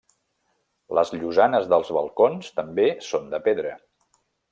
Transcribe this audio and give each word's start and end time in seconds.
Les 0.99 1.11
llosanes 1.23 1.67
dels 1.73 1.91
balcons 1.97 2.49
també 2.61 2.87
són 3.09 3.29
de 3.35 3.41
pedra. 3.49 3.75